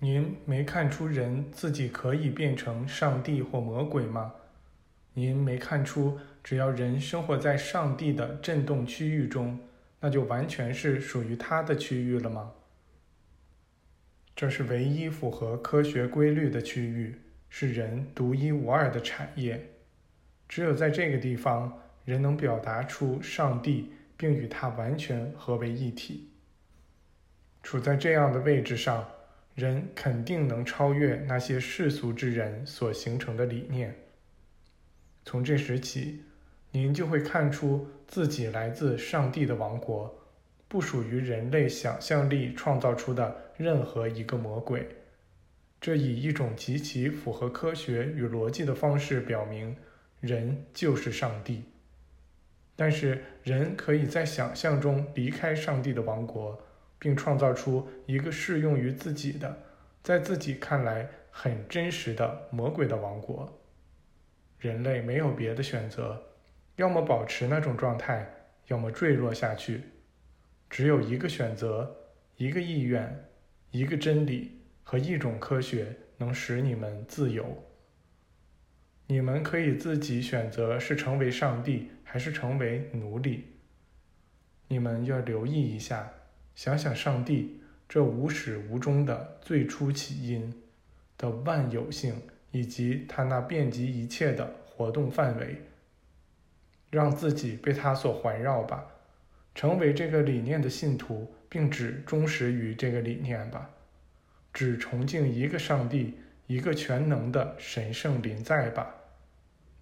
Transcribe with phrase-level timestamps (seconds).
[0.00, 4.32] 您没看出人自己可以变成上帝或魔鬼吗？
[5.14, 9.58] 您没看出，只要人生活在上帝的震动区域中，
[9.98, 12.52] 那就完全是属于他的区域了吗？
[14.36, 19.70] 这是唯一符合科学规律的区域，是人独一无二的产业。
[20.48, 26.30] 只有在这个地方，人能表达出上帝，并与他完全合为一体。
[27.64, 29.04] 处在这样的位置上，
[29.58, 33.92] 人肯定能超越那些世俗之人所形成的理念。
[35.24, 36.22] 从这时起，
[36.70, 40.16] 您就会看出自己来自上帝的王国。
[40.68, 44.86] 不属于人类想象力创造出的任何一个魔鬼，
[45.80, 49.74] 这以一种极其符合科学与逻辑的方式表明，
[50.20, 51.64] 人就是上帝。
[52.76, 56.62] 但是，人可以在想象中离开上帝的王国，
[56.98, 59.64] 并创造出一个适用于自己的，
[60.02, 63.60] 在自己看来很真实的魔鬼的王国。
[64.58, 66.20] 人类没有别的选择，
[66.76, 68.28] 要么保持那种状态，
[68.66, 69.82] 要么坠落下去。
[70.68, 71.96] 只有一个选择，
[72.36, 73.24] 一个意愿，
[73.70, 77.64] 一个真理和一种科学能使你们自由。
[79.06, 83.44] 你们可以自己选择是成为上帝还是成为奴隶。
[84.66, 86.12] 你们要留意一下，
[86.58, 90.52] 想想上帝这无始无终的最初起因
[91.16, 92.20] 的万有性，
[92.50, 95.62] 以及他那遍及一切的活动范围。
[96.90, 98.84] 让自己被他所环绕吧。
[99.54, 103.70] 成为这个理念的信徒，并只忠实于这个理念吧，
[104.52, 108.96] 只崇敬一个上帝，一个全能的神圣临在吧。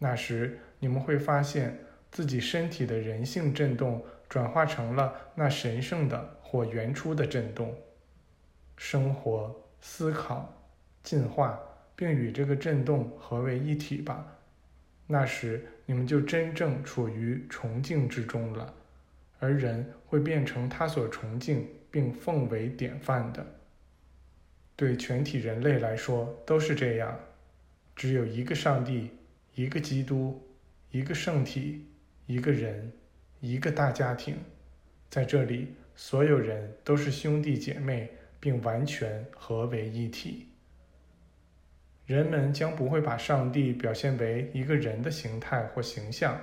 [0.00, 1.78] 那时你们会发现
[2.14, 7.76] 自己身体的人性震动转化成了那神圣的或原初的震动，
[8.76, 10.70] 生活、思考、
[11.02, 11.58] 进化，
[11.96, 14.24] 并与这个震动合为一体吧。
[15.08, 18.72] 那时你们就真正处于崇敬之中了。
[19.40, 23.44] 而人会变成他所崇敬并奉为典范的。
[24.76, 27.18] 对全体人类来说都是这样。
[27.96, 29.10] 只有一个上帝，
[29.56, 30.40] 一个基督，
[30.92, 31.84] 一个圣体，
[32.26, 32.92] 一个人，
[33.40, 34.36] 一个大家庭。
[35.10, 40.48] 在这里，所有人都是兄弟姐妹，并完全合为一体。
[42.06, 46.38] 人们将不会把上帝表现为一个人的形态或形象。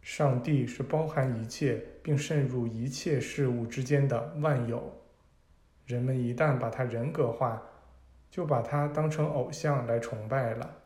[0.00, 5.00] 上帝是包含一切并渗入一切事物之间的万有。
[5.86, 7.62] 人们一旦把它人格化，
[8.30, 10.78] 就把它当成偶像来崇拜了。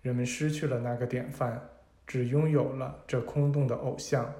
[0.00, 1.70] 人们失去了那个典范，
[2.06, 4.32] 只拥有了这空洞的偶像。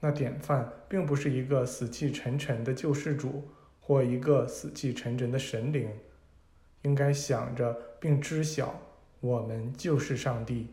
[0.00, 3.48] 那典范并不是一个死气沉沉的救世主，
[3.80, 5.90] 或一个死气沉沉的神灵。
[6.82, 8.80] 应该想着并知晓，
[9.20, 10.68] 我们就是上帝。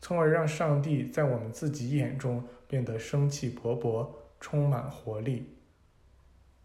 [0.00, 5.56] 从而让上帝在我们自己眼中变得生气勃勃，充满活力。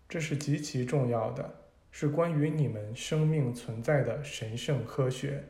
[0.08, 1.54] 这是极其重要的，
[1.92, 5.44] 是关于你们生命存在的神圣科学。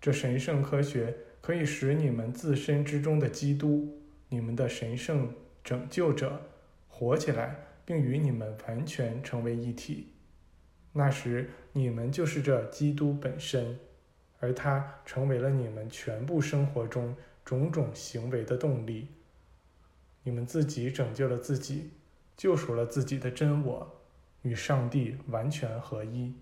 [0.00, 4.00] 这神圣科学可以使你们自身之中的基督，
[4.30, 5.30] 你们的神圣
[5.62, 6.40] 拯救者，
[6.88, 10.14] 活起来，并与你们完全成为一体。
[10.94, 13.78] 那时，你们就是这基督本身。
[14.40, 19.08] 而他成为了你们全部生活中种种行为的动力。
[20.22, 21.90] 你们自己拯救了自己，
[22.38, 24.00] 救赎了自己的真我，
[24.40, 26.32] 与上帝完全合一。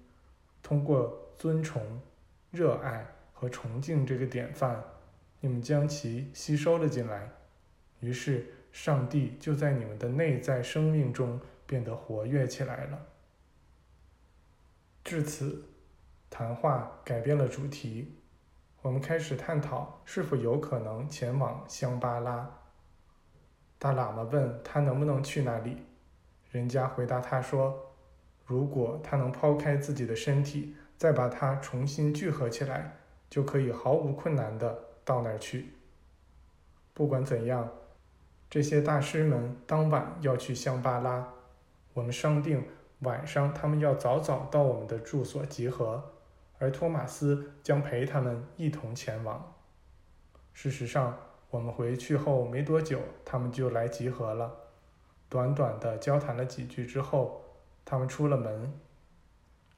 [0.63, 2.01] 通过尊崇、
[2.53, 3.05] 热爱
[3.43, 4.81] 和崇敬这个典范，
[5.41, 7.29] 你们将其吸收了进来。
[7.99, 13.05] 于是，上帝就在你们的内在生命中变得活跃起来了。
[15.03, 15.65] 至此。
[16.31, 18.15] 谈话改变了主题，
[18.81, 22.49] 我们开始探讨是否有可能前往香巴拉。
[23.79, 25.77] 大喇嘛问他能不能去那里，
[26.51, 27.93] 人家回答他说
[28.47, 32.97] ：“如果他能抛开自己的身体，再把它重新聚合起来，
[33.33, 35.73] 就可以毫无困难的到那儿去。”
[36.93, 37.67] 不管怎样，
[38.51, 41.27] 这些大师们当晚要去香巴拉，
[41.95, 42.63] 我们商定
[42.99, 46.11] 晚上他们要早早到我们的住所集合。
[46.59, 49.55] 而托马斯将陪他们一同前往。
[50.53, 51.19] 事实上，
[51.49, 54.55] 我们回去后没多久，他们就来集合了。
[55.31, 57.43] 短短的交谈了几句之后，
[57.87, 58.79] 他们出了门。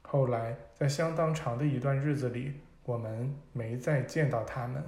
[0.03, 4.83] 后来，在相当长的一段日子里，我们没再见到他们。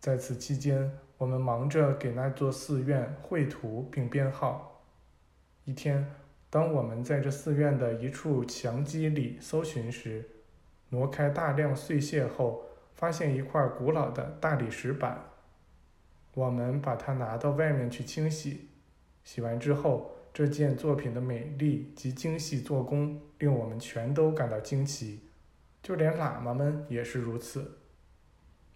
[0.00, 4.82] 在此期间，我们忙着给那座寺院绘图并编号。
[5.64, 6.10] 一天，
[6.48, 10.24] 当我们在这寺院的一处墙基里搜寻时，
[10.88, 15.24] 挪开大量碎屑后，发现一块古老的大理石板。
[16.32, 18.68] 我们把它拿到外面去清洗。
[19.24, 25.27] 洗完之后，这件作品的美丽及精细做工令我们全都感到惊奇，
[25.82, 27.78] 就连喇嘛们也是如此。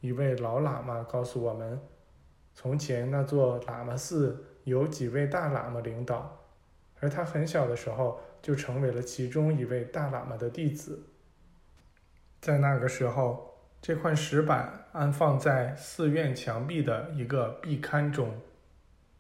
[0.01, 1.81] 一位老喇嘛告诉我们，
[2.55, 6.39] 从前那座喇嘛寺有几位大喇嘛领导。
[7.01, 11.09] 而他很小的时候就成为了其中一位大喇嘛的弟子。
[12.41, 18.41] 在那个时候，这块石板安放在寺院墙壁的一个壁龛中。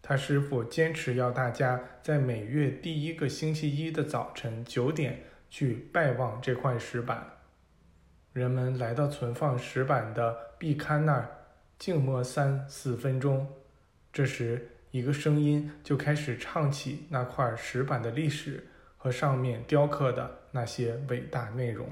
[0.00, 7.24] 他师傅坚持要大家在每月第一个星期一的早晨九点去拜望这块石板。
[8.32, 11.28] 人们来到存放石板的壁龛那儿，
[11.78, 13.46] 静默三四分钟。
[14.10, 21.86] 这时，一个声音就开始唱起那块石板的历史和上面雕刻的那些伟大内容。